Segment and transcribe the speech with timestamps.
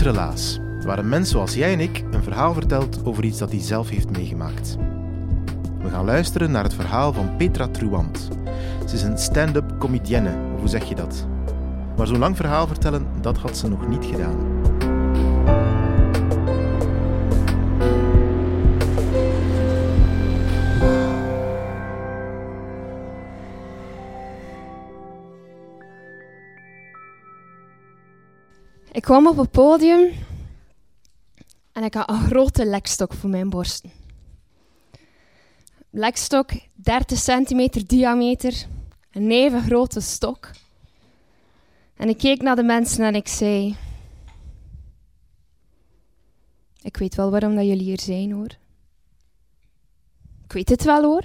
[0.00, 3.60] Relaas, waar een mens zoals jij en ik een verhaal vertelt over iets dat hij
[3.60, 4.76] zelf heeft meegemaakt.
[5.82, 8.28] We gaan luisteren naar het verhaal van Petra Truant.
[8.86, 11.26] Ze is een stand-up comedienne, hoe zeg je dat?
[11.96, 14.57] Maar zo'n lang verhaal vertellen, dat had ze nog niet gedaan.
[28.98, 30.12] Ik kwam op het podium
[31.72, 33.90] en ik had een grote lekstok voor mijn borsten.
[35.90, 38.66] Lekstok, 30 centimeter diameter,
[39.10, 40.50] een even grote stok.
[41.96, 43.76] En ik keek naar de mensen en ik zei:
[46.82, 48.56] Ik weet wel waarom dat jullie hier zijn hoor.
[50.44, 51.24] Ik weet het wel hoor.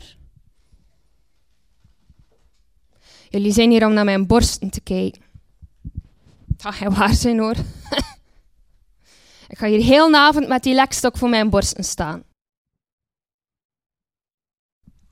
[3.30, 5.23] Jullie zijn hier om naar mijn borsten te kijken.
[6.64, 7.56] Dat gaat waar zijn hoor.
[9.54, 12.24] ik ga hier heel avond met die lekstok voor mijn borsten staan.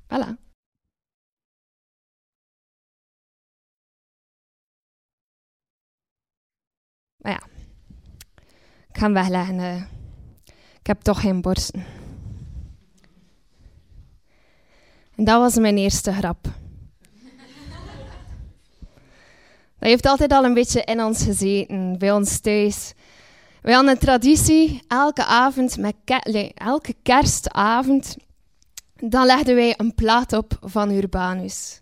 [0.07, 0.39] Voilà.
[7.17, 7.41] Maar ja,
[8.87, 9.59] ik ga hem wegleggen.
[9.59, 9.83] eh.
[10.79, 11.85] ik heb toch geen borsten.
[15.15, 16.60] En dat was mijn eerste grap.
[19.81, 22.93] Dat heeft altijd al een beetje in ons gezeten, bij ons thuis.
[23.61, 25.95] We hadden een traditie, elke avond, met
[26.53, 28.15] elke kerstavond,
[28.95, 31.81] dan legden wij een plaat op van Urbanus.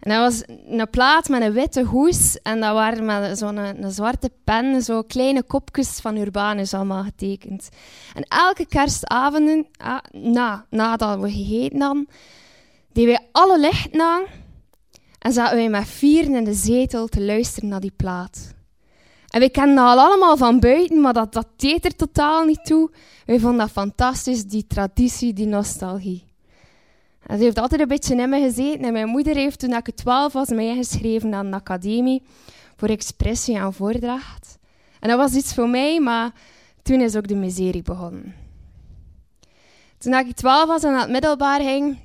[0.00, 3.90] En dat was een plaat met een witte hoes en dat waren met zo'n een,
[3.90, 7.68] zwarte pen, zo kleine kopjes van Urbanus allemaal getekend.
[8.14, 12.08] En elke kerstavond, ah, na, nadat we gegeten hadden,
[12.92, 14.22] deden wij alle lichten aan
[15.24, 18.54] en zaten wij met vieren in de zetel te luisteren naar die plaat.
[19.28, 22.64] En we kennen dat al allemaal van buiten, maar dat, dat deed er totaal niet
[22.64, 22.90] toe.
[23.26, 26.24] Wij vonden dat fantastisch, die traditie, die nostalgie.
[27.26, 28.84] En ze heeft altijd een beetje in me gezeten.
[28.84, 32.22] En mijn moeder heeft toen ik 12 was mij ingeschreven aan een academie
[32.76, 34.58] voor expressie en voordracht.
[35.00, 36.32] En dat was iets voor mij, maar
[36.82, 38.34] toen is ook de miserie begonnen.
[39.98, 41.98] Toen ik 12 was en naar het middelbaar ging,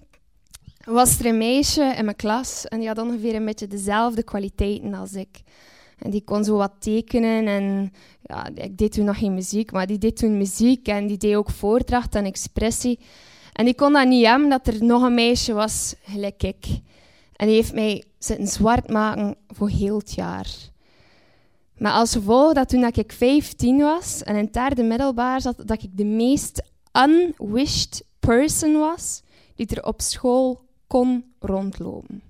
[0.89, 4.93] was er een meisje in mijn klas en die had ongeveer een beetje dezelfde kwaliteiten
[4.93, 5.41] als ik.
[5.97, 9.87] En die kon zo wat tekenen en ja, ik deed toen nog geen muziek, maar
[9.87, 12.99] die deed toen muziek en die deed ook voordracht en expressie.
[13.53, 16.65] En die kon dat niet hebben dat er nog een meisje was, gelijk ik.
[17.35, 20.47] En die heeft mij zitten zwart maken voor heel het jaar.
[21.77, 25.83] Maar als gevolg dat toen ik 15 was en in het derde middelbaar zat, dat
[25.83, 26.61] ik de meest
[26.93, 29.21] unwished person was
[29.55, 32.21] die er op school kon rondlopen.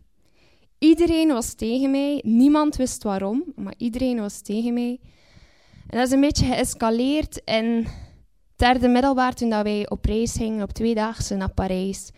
[0.79, 2.21] Iedereen was tegen mij.
[2.25, 4.99] Niemand wist waarom, maar iedereen was tegen mij.
[5.87, 7.87] En dat is een beetje geëscaleerd in
[8.55, 12.11] derde middelbaar toen dat wij op reis gingen, op tweedaagse naar Parijs.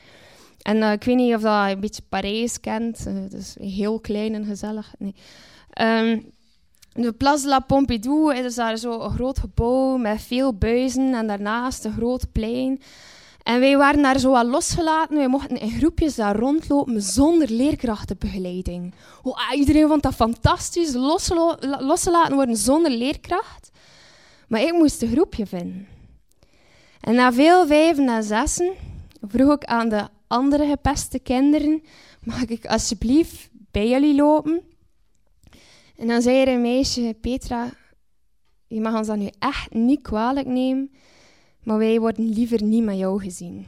[0.61, 3.03] En eh, ik weet niet of dat je een beetje Parijs kent.
[3.03, 4.93] Het is heel klein en gezellig.
[4.97, 5.15] Nee.
[5.69, 6.19] Ehm,
[6.93, 11.27] de Place de la Pompidou is daar zo een groot gebouw met veel buizen en
[11.27, 12.81] daarnaast een groot plein.
[13.43, 15.17] En wij waren daar zo al losgelaten.
[15.17, 18.93] Wij mochten in groepjes daar rondlopen zonder leerkrachtenbegeleiding.
[19.21, 20.93] Oh, iedereen vond dat fantastisch,
[21.79, 23.71] losgelaten worden zonder leerkracht.
[24.47, 25.87] Maar ik moest een groepje vinden.
[27.01, 28.73] En na veel vijven en zessen
[29.21, 31.83] vroeg ik aan de andere gepeste kinderen:
[32.23, 34.61] Mag ik alsjeblieft bij jullie lopen?
[35.97, 37.69] En dan zei er een meisje: Petra,
[38.67, 40.91] je mag ons dat nu echt niet kwalijk nemen,
[41.63, 43.65] maar wij worden liever niet met jou gezien.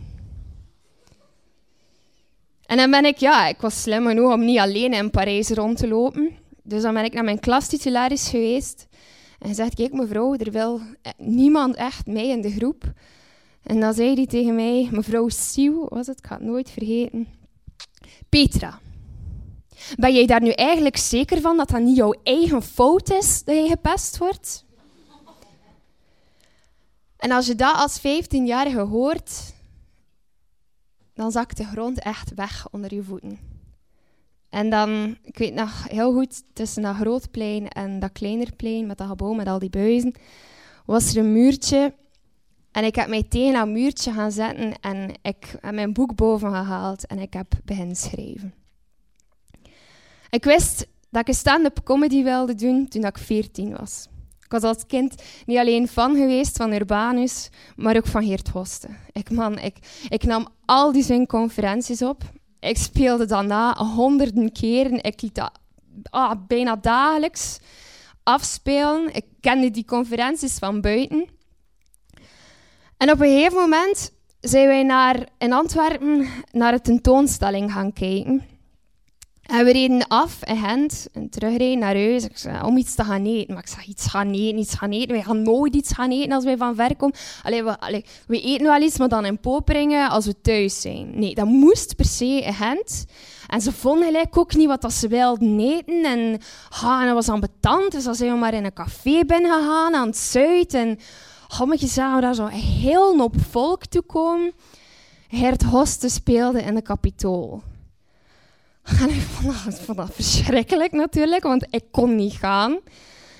[2.65, 5.77] En dan ben ik, ja, ik was slim genoeg om niet alleen in Parijs rond
[5.77, 6.31] te lopen.
[6.63, 8.87] Dus dan ben ik naar mijn klastitularis geweest.
[9.39, 10.81] En zegt, kijk mevrouw, er wil
[11.17, 12.83] niemand echt mee in de groep.
[13.63, 17.27] En dan zei hij tegen mij, mevrouw Sieuw was het, ik ga het nooit vergeten.
[18.29, 18.79] Petra,
[19.95, 23.55] ben jij daar nu eigenlijk zeker van dat dat niet jouw eigen fout is dat
[23.55, 24.65] je gepest wordt?
[27.23, 29.53] En als je dat als 15-jarige hoort,
[31.13, 33.39] dan zakt de grond echt weg onder je voeten.
[34.49, 39.07] En dan, ik weet nog heel goed, tussen dat grootplein en dat kleinerplein met dat
[39.07, 40.13] gebouw met al die buizen,
[40.85, 41.93] was er een muurtje.
[42.71, 46.49] En ik heb mij tegen dat muurtje gaan zetten en ik heb mijn boek boven
[46.49, 48.53] gehaald en ik heb beginnen schrijven.
[50.29, 54.07] Ik wist dat ik stand-up comedy wilde doen toen ik 14 was.
[54.53, 55.15] Was als kind
[55.45, 58.87] niet alleen fan geweest van Urbanus, maar ook van Geert Hoste.
[59.11, 59.75] Ik, man, ik,
[60.09, 62.21] ik nam al die zijn conferenties op.
[62.59, 65.03] Ik speelde daarna honderden keren.
[65.03, 65.51] Ik liet dat
[66.09, 67.59] ah, bijna dagelijks
[68.23, 69.13] afspelen.
[69.13, 71.27] Ik kende die conferenties van buiten.
[72.97, 78.52] En op een gegeven moment zijn wij naar, in Antwerpen naar een tentoonstelling gaan kijken.
[79.43, 82.27] En we reden af in Gent en terugreden naar huis.
[82.63, 83.53] Om iets te gaan eten.
[83.53, 85.11] Maar ik zei, iets gaan eten, iets gaan eten.
[85.11, 87.15] Wij gaan nooit iets gaan eten als wij van ver komen.
[87.43, 91.19] Allee, we, allee, we eten wel iets, maar dan in Poperingen als we thuis zijn.
[91.19, 92.83] Nee, dat moest per se in.
[93.47, 96.03] En ze vonden gelijk ook niet wat dat ze wilden eten.
[96.03, 97.91] En, ah, dat was ambetant.
[97.91, 100.73] Dus dan zijn we maar in een café binnen gegaan aan het Zuid.
[100.73, 100.99] En
[101.47, 104.51] sommige zagen daar zo heel op volk toe komen.
[105.27, 107.61] Hert Hoste speelde in de Capitool.
[109.13, 112.79] Ik vond dat, verschrikkelijk natuurlijk, want ik kon niet gaan.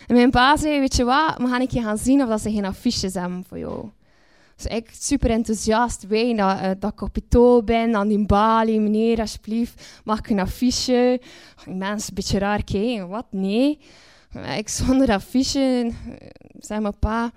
[0.07, 2.42] En mijn pa zei, weet je wat, we gaan een keer gaan zien of dat
[2.42, 3.90] ze geen affiches hebben voor jou.
[4.56, 10.01] Dus ik super enthousiast, wij dat, uh, dat kapitool ben, aan die balie, meneer, alsjeblieft,
[10.04, 11.22] mag ik een affiche?
[11.66, 13.25] Mensen een beetje raar kijken, wat?
[13.30, 13.80] Nee.
[14.57, 15.92] Ik zonder affiche,
[16.60, 17.31] zei mijn pa,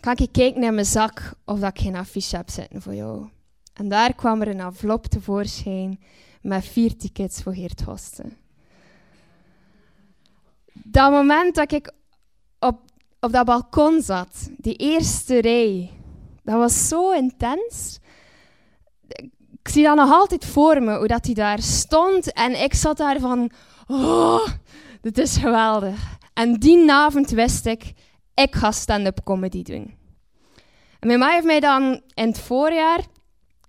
[0.00, 3.28] kan ik kijken naar mijn zak of dat ik geen affiche heb zitten voor jou?
[3.74, 6.00] En daar kwam er een envelop tevoorschijn
[6.48, 8.36] met vier tickets voor Geert Hosten.
[10.72, 11.92] Dat moment dat ik
[12.58, 12.80] op,
[13.20, 15.90] op dat balkon zat, die eerste rij,
[16.42, 17.98] dat was zo intens.
[19.62, 22.32] Ik zie dat nog altijd voor me, hoe dat hij daar stond.
[22.32, 23.50] En ik zat daar van,
[23.86, 24.48] oh,
[25.00, 26.18] dit is geweldig.
[26.34, 27.92] En die avond wist ik,
[28.34, 29.96] ik ga stand-up comedy doen.
[30.98, 33.00] En mijn ma heeft mij dan in het voorjaar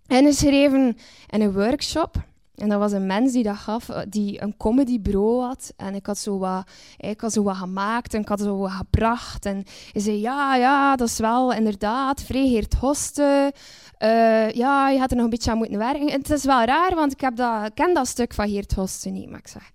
[0.08, 0.98] ingeschreven
[1.28, 2.28] in een workshop.
[2.60, 5.74] En dat was een mens die dat gaf, eh, die een comedybureau had.
[5.78, 8.72] En ik had zo wat, ik had zo wat gemaakt en ik had zo wat
[8.72, 9.46] gebracht.
[9.46, 13.54] En hij zei, ja, ja, dat is wel inderdaad Vreegeert Hoste.
[14.00, 16.08] Uh, ja, je had er nog een beetje aan moeten werken.
[16.08, 19.10] En het is wel raar, want ik, heb dat, ken dat stuk van Geert Hoste
[19.10, 19.30] niet.
[19.30, 19.72] Maar ik zeg,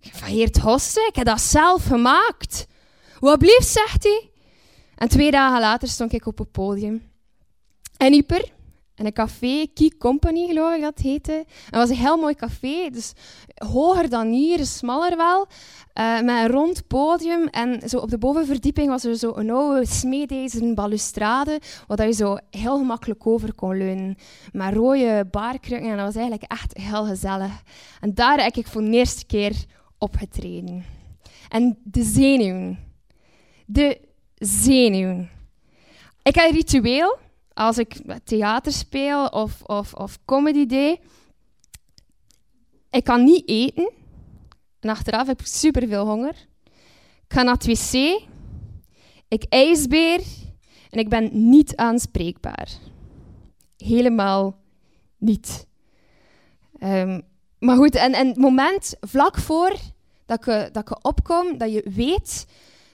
[0.00, 1.06] van Geert Hoste?
[1.08, 2.66] Ik heb dat zelf gemaakt.
[3.20, 4.30] Wat blieft, zegt hij.
[4.96, 7.10] En twee dagen later stond ik op het podium.
[7.96, 8.50] En Ieper,
[8.96, 11.32] en een café, Key Company geloof ik dat heette.
[11.32, 13.12] En dat was een heel mooi café, dus
[13.54, 15.46] hoger dan hier, smaller wel.
[15.94, 17.46] Uh, met een rond podium.
[17.46, 22.36] En zo op de bovenverdieping was er zo een oude smeedijzeren balustrade, waar je zo
[22.50, 24.16] heel gemakkelijk over kon leunen.
[24.52, 25.90] Met rode baarkrukken.
[25.90, 27.62] En dat was eigenlijk echt heel gezellig.
[28.00, 29.64] En daar heb ik voor de eerste keer
[29.98, 30.84] opgetreden.
[31.48, 32.78] En de zenuwen.
[33.66, 34.00] De
[34.34, 35.30] zenuwen.
[36.22, 37.18] Ik heb een ritueel
[37.56, 40.98] als ik theater speel of, of, of comedy deed,
[42.90, 43.90] ik kan niet eten.
[44.80, 46.46] En achteraf heb ik superveel honger.
[47.28, 48.22] Ik ga naar het wc.
[49.28, 50.20] Ik ijsbeer.
[50.90, 52.68] En ik ben niet aanspreekbaar.
[53.76, 54.58] Helemaal
[55.18, 55.66] niet.
[56.80, 57.22] Um,
[57.58, 59.76] maar goed, en, en het moment vlak voor
[60.26, 62.46] dat ik, dat opkom, dat je weet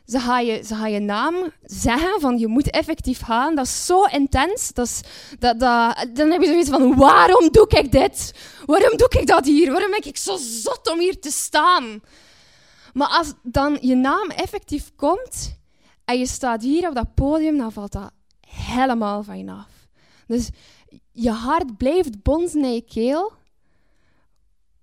[0.06, 3.54] ze gaan, je, ze je naam zeggen van je moet effectief gaan.
[3.54, 4.72] Dat is zo intens.
[4.72, 5.00] Dat is,
[5.38, 8.34] dat, dat, dan heb je zoiets van, waarom doe ik dit?
[8.66, 9.72] Waarom doe ik dat hier?
[9.72, 12.00] Waarom ben ik zo zot om hier te staan?
[12.92, 15.58] Maar als dan je naam effectief komt
[16.04, 18.10] en je staat hier op dat podium, dan valt dat
[18.46, 19.88] helemaal van je af.
[20.26, 20.50] Dus
[21.12, 23.32] je hart blijft bonzen in je keel.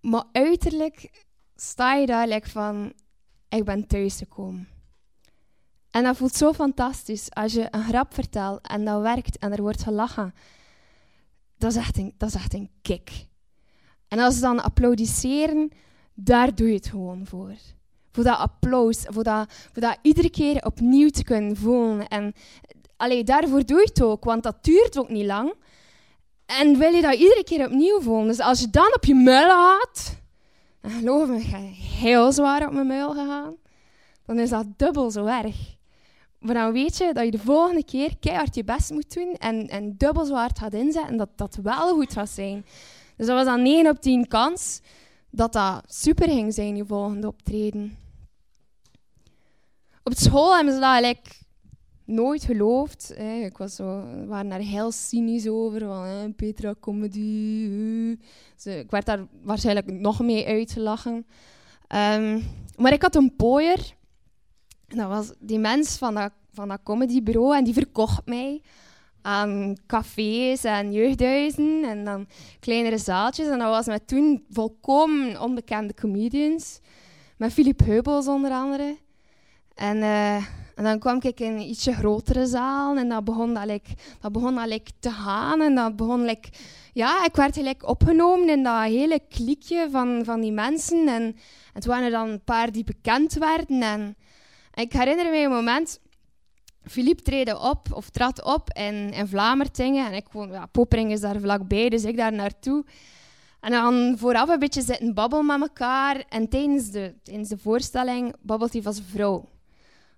[0.01, 2.93] Maar uiterlijk sta je daar van...
[3.49, 4.67] Ik ben thuis gekomen.
[5.91, 9.61] En dat voelt zo fantastisch als je een grap vertelt en dat werkt en er
[9.61, 10.33] wordt gelachen.
[11.57, 13.27] Dat is echt een, dat is echt een kick.
[14.07, 15.71] En als ze dan applaudisseren,
[16.13, 17.53] daar doe je het gewoon voor.
[18.11, 22.07] Voor dat applaus, voor dat, voor dat iedere keer opnieuw te kunnen voelen.
[22.07, 22.33] En
[22.97, 25.53] allee, daarvoor doe je het ook, want dat duurt ook niet lang.
[26.45, 28.27] En wil je dat iedere keer opnieuw voelen.
[28.27, 30.17] Dus als je dan op je muil gaat,
[30.81, 33.55] dan geloof me, ik heel zwaar op mijn muil gegaan.
[34.25, 35.77] Dan is dat dubbel zo erg.
[36.39, 39.97] Dan weet je dat je de volgende keer keihard je best moet doen en, en
[39.97, 42.65] dubbel zo hard gaat inzetten en dat dat wel goed gaat zijn.
[43.15, 44.81] Dus dat was dan 9 op 10 kans
[45.29, 47.97] dat dat super ging zijn, je volgende optreden.
[50.03, 51.41] Op school hebben ze dat eigenlijk
[52.05, 53.13] nooit geloofd.
[53.15, 53.33] Hè.
[53.33, 55.79] Ik was zo, waren daar heel cynisch over.
[55.79, 58.17] Van, hè, Petra, comedy.
[58.55, 61.25] Dus, ik werd daar waarschijnlijk nog mee uitgelachen.
[62.15, 62.43] Um,
[62.77, 63.97] maar ik had een pooier.
[64.95, 67.55] Was die mens van dat, van dat comedybureau.
[67.55, 68.61] En die verkocht mij
[69.21, 72.27] aan cafés en jeugdhuizen en dan
[72.59, 73.47] kleinere zaaltjes.
[73.47, 76.79] En dat was met toen volkomen onbekende comedians.
[77.37, 78.97] Met Philip Heubels onder andere.
[79.75, 80.35] En, uh,
[80.75, 84.55] en dan kwam ik in ietsje grotere zaal en dat begon dat, like, dat, begon
[84.55, 85.61] dat like, te gaan.
[85.61, 86.49] En dat begon, like,
[86.93, 91.07] ja, ik werd like, opgenomen in dat hele klikje van, van die mensen.
[91.07, 91.35] En,
[91.73, 93.81] het waren er dan een paar die bekend werden.
[93.81, 94.15] En, en
[94.79, 95.99] ik herinner me een moment
[96.83, 100.05] Philippe treden op, of trad op in, in Vlamertingen.
[100.05, 102.85] En ik woon, ja, Popering is daar vlakbij, dus ik daar naartoe.
[103.59, 106.23] En dan vooraf een beetje zitten babbelen met elkaar.
[106.29, 109.45] En tijdens de, tijdens de voorstelling babbelt hij van zijn vrouw.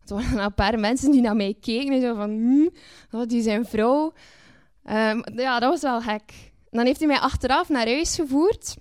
[0.08, 2.30] Er waren een paar mensen die naar mij keken en zo van,
[3.10, 4.14] hm, die zijn vrouw.
[4.90, 6.32] Um, ja, dat was wel gek.
[6.70, 8.76] En dan heeft hij mij achteraf naar huis gevoerd.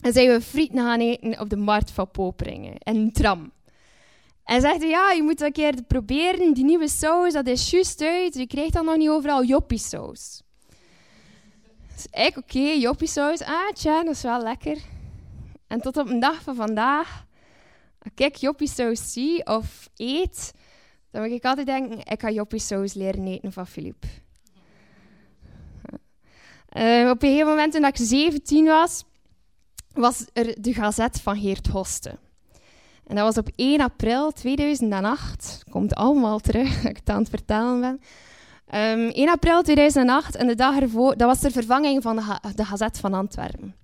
[0.00, 2.78] En zijn we frieten gaan eten op de markt van Poperingen.
[2.78, 3.52] En een tram.
[4.50, 6.54] En zegt ja, je moet een keer proberen.
[6.54, 8.34] Die nieuwe saus, dat is juist uit.
[8.34, 10.42] Je krijgt dan nog niet overal joppiesaus.
[11.94, 13.42] Dus ik, oké, okay, joppiesaus.
[13.42, 14.78] Ah, tja, dat is wel lekker.
[15.66, 17.26] En tot op een dag van vandaag,
[17.98, 20.52] als ik joppiesaus zie of eet,
[21.10, 24.04] dan moet ik altijd denken, ik ga joppiesaus leren eten van Filip.
[26.76, 29.04] Uh, op een gegeven moment, toen ik 17 was,
[29.92, 32.18] was er de gazet van Geert Hoste.
[33.10, 35.62] En dat was op 1 april 2008.
[35.70, 37.90] Komt allemaal terug dat ik het aan het vertellen ben.
[37.90, 38.00] Um,
[38.66, 42.16] ehm, 1 april 2008 en de dag ervoor, dat was de vervanging van
[42.56, 43.74] de, Gazet van Antwerpen.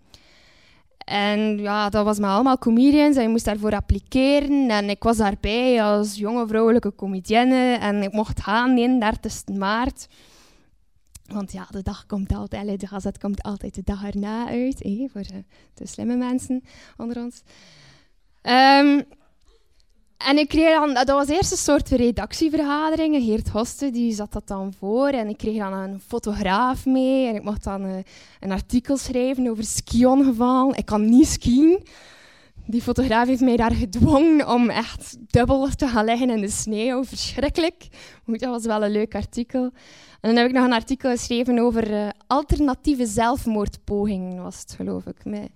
[0.99, 4.71] En ja, dat was met allemaal comedians en je moest daarvoor appliceren.
[4.71, 10.09] En ik was daarbij als jonge vrouwelijke comedienne en ik mocht gaan 31 maart.
[11.27, 15.09] Want ja, de dag komt altijd, de gazet komt altijd de dag erna uit, eh,
[15.13, 16.63] voor de, de slimme mensen
[16.97, 17.43] onder ons.
[18.47, 19.05] Um,
[20.17, 23.25] en ik kreeg dan, dat was eerst een soort redactievergadering.
[23.25, 25.09] Geert Hoste die zat dat dan voor.
[25.09, 27.29] En ik kreeg dan een fotograaf mee.
[27.29, 27.97] En ik mocht dan uh,
[28.41, 30.77] een artikel schrijven over skiongeval.
[30.77, 31.83] Ik kan niet skiën.
[32.67, 37.05] Die fotograaf heeft mij daar gedwongen om echt dubbel te gaan liggen in de sneeuw.
[37.05, 37.87] Verschrikkelijk.
[38.25, 39.63] Maar dat was wel een leuk artikel.
[40.21, 45.07] En dan heb ik nog een artikel geschreven over uh, alternatieve zelfmoordpogingen, was het geloof
[45.07, 45.25] ik.
[45.25, 45.49] Met,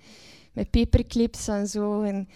[0.52, 2.02] met paperclips en zo.
[2.02, 2.28] En,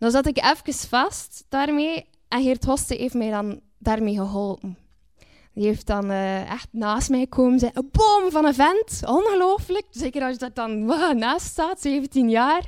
[0.00, 4.78] dan zat ik even vast daarmee en Geert Hoste heeft mij dan daarmee geholpen.
[5.54, 9.00] Die heeft dan uh, echt naast mij gekomen en zei, een boom van een vent,
[9.06, 9.86] ongelooflijk.
[9.90, 10.84] Zeker als je dat dan
[11.18, 12.64] naast staat, 17 jaar.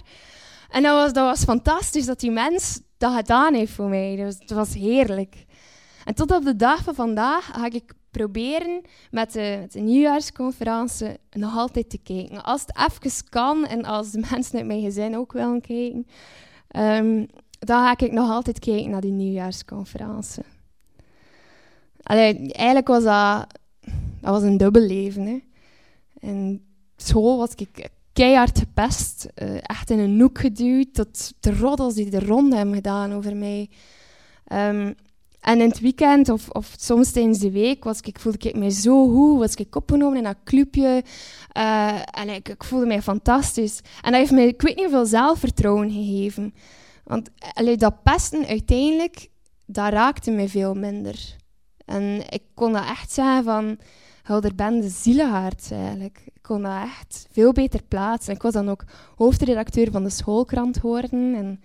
[0.71, 4.17] En dat was, dat was fantastisch dat die mens dat gedaan heeft voor mij.
[4.17, 5.45] Dat was, dat was heerlijk.
[6.05, 11.17] En tot op de dag van vandaag ga ik proberen met de, met de nieuwjaarsconferentie
[11.31, 12.43] nog altijd te kijken.
[12.43, 16.07] Als het even kan en als de mensen uit mijn gezin ook willen kijken,
[16.77, 17.27] Um,
[17.59, 20.43] dan ga ik nog altijd kijken naar die nieuwjaarsconferentie.
[22.03, 23.59] Allee, eigenlijk was dat,
[24.21, 25.27] dat was een dubbel leven.
[25.27, 25.43] Hè.
[26.29, 26.65] In
[26.97, 32.11] school was ik keihard gepest, uh, echt in een hoek geduwd, tot de roddels die
[32.11, 33.71] de ronde hebben gedaan over mij.
[34.53, 34.95] Um,
[35.43, 38.71] en in het weekend of, of soms tijdens de week was ik, voelde ik me
[38.71, 41.03] zo goed, was ik opgenomen in dat clubje.
[41.57, 43.81] Uh, en ik, ik, voelde mij fantastisch.
[44.03, 46.55] En dat heeft mij, ik weet niet hoeveel zelfvertrouwen gegeven.
[47.05, 49.29] Want allee, dat pesten uiteindelijk,
[49.67, 51.37] dat raakte me veel minder.
[51.85, 53.79] En ik kon dat echt zeggen van,
[54.23, 55.23] Helder ben de
[55.71, 56.23] eigenlijk.
[56.35, 58.35] Ik kon dat echt veel beter plaatsen.
[58.35, 58.85] Ik was dan ook
[59.17, 61.35] hoofdredacteur van de schoolkrant geworden.
[61.35, 61.61] En,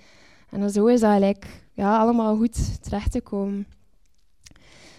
[0.50, 3.68] en zo is dat eigenlijk ja, allemaal goed terecht te komen.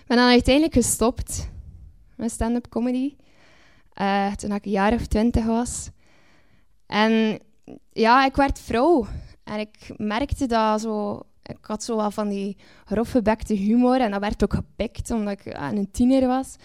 [0.00, 1.48] Ik ben dan uiteindelijk gestopt
[2.16, 3.16] met stand-up comedy.
[4.00, 5.90] uh, toen ik een jaar of twintig was.
[6.86, 7.38] En
[7.92, 9.06] ja, ik werd vrouw.
[9.44, 11.22] En ik merkte dat zo...
[11.42, 14.00] Ik had zo wel van die roffebekte humor.
[14.00, 16.56] En dat werd ook gepikt, omdat ik een tiener was.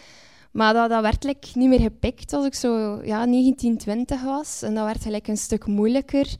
[0.51, 4.61] Maar dat, dat werd niet meer gepikt als ik zo ja, 19, 20 was.
[4.61, 6.35] En dat werd gelijk een stuk moeilijker.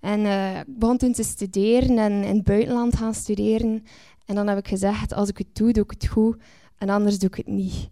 [0.00, 3.84] En uh, ik begon toen te studeren en in het buitenland gaan studeren.
[4.26, 6.36] En dan heb ik gezegd, als ik het doe, doe ik het goed.
[6.78, 7.88] En anders doe ik het niet.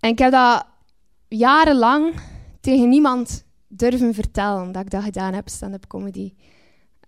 [0.00, 0.66] En ik heb dat
[1.28, 2.14] jarenlang
[2.60, 6.32] tegen niemand durven vertellen dat ik dat gedaan heb, stand-up comedy.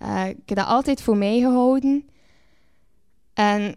[0.03, 2.09] Uh, ik heb dat altijd voor mij gehouden.
[3.35, 3.77] En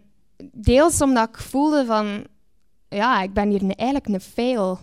[0.52, 2.26] deels omdat ik voelde van,
[2.88, 4.78] ja, ik ben hier eigenlijk een fail.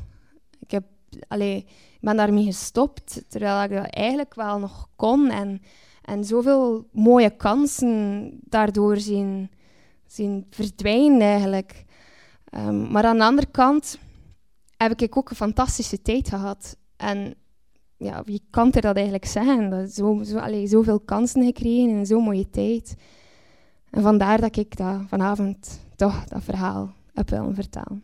[0.60, 0.84] Ik, heb,
[1.28, 1.66] allee, ik
[2.02, 5.30] ben daarmee gestopt, terwijl ik dat eigenlijk wel nog kon.
[5.30, 5.62] En,
[6.02, 9.52] en zoveel mooie kansen daardoor zien,
[10.06, 11.86] zien verdwijnen eigenlijk.
[12.56, 14.00] Um, maar aan de andere kant
[14.78, 16.78] heb ik ook een fantastische tijd gehad.
[16.98, 17.36] En
[17.98, 19.70] ja, wie kan er dat eigenlijk zeggen?
[19.70, 22.96] Dat zo, zo, zoveel kansen gekregen in zo'n mooie tijd.
[23.90, 28.04] En vandaar dat ik dat vanavond toch dat verhaal heb willen vertellen.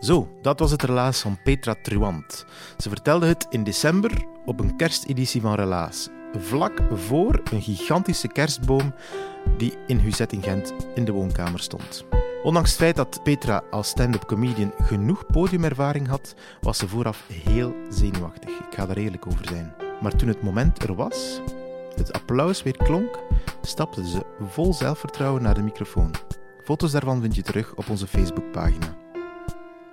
[0.00, 2.44] Zo, dat was het relaas van Petra Truant.
[2.78, 8.94] Ze vertelde het in december op een kersteditie van Relaas, vlak voor een gigantische kerstboom
[9.56, 12.04] die in Huzet in Gent in de woonkamer stond.
[12.42, 17.74] Ondanks het feit dat Petra als stand-up comedian genoeg podiumervaring had, was ze vooraf heel
[17.88, 18.50] zenuwachtig.
[18.50, 19.74] Ik ga daar eerlijk over zijn.
[20.00, 21.40] Maar toen het moment er was,
[21.94, 23.18] het applaus weer klonk,
[23.62, 26.10] stapte ze vol zelfvertrouwen naar de microfoon.
[26.64, 29.05] Foto's daarvan vind je terug op onze Facebookpagina.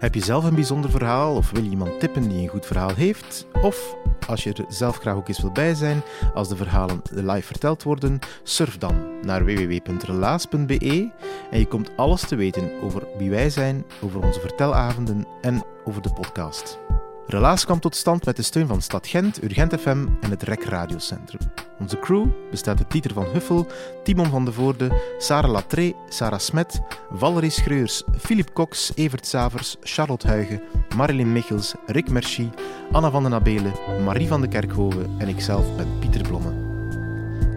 [0.03, 2.93] Heb je zelf een bijzonder verhaal of wil je iemand tippen die een goed verhaal
[2.95, 3.48] heeft?
[3.62, 3.95] Of
[4.27, 6.01] als je er zelf graag ook eens wil bij zijn,
[6.33, 11.12] als de verhalen live verteld worden, surf dan naar www.relaas.be
[11.51, 16.01] en je komt alles te weten over wie wij zijn, over onze vertelavonden en over
[16.01, 16.79] de podcast.
[17.27, 20.63] Relaas kwam tot stand met de steun van Stad Gent, Urgent FM en het REC
[20.63, 21.39] Radiocentrum.
[21.80, 23.67] Onze crew bestaat uit Dieter van Huffel,
[24.04, 26.82] Timon van de Voorde, Sarah Latré, Sarah Smet,
[27.13, 30.62] Valerie Schreurs, Philip Cox, Evert Savers, Charlotte Huigen,
[30.95, 32.50] Marilyn Michels, Rick Merci,
[32.91, 36.62] Anna van den Abelen, Marie van de Kerkhoven en ikzelf ben Pieter Blomme.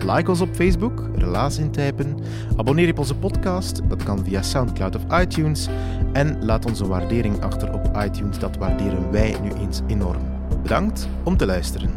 [0.07, 2.17] Like ons op Facebook, relaas intypen.
[2.57, 5.69] Abonneer je op onze podcast, dat kan via Soundcloud of iTunes.
[6.13, 10.23] En laat onze waardering achter op iTunes, dat waarderen wij nu eens enorm.
[10.63, 11.91] Bedankt om te luisteren.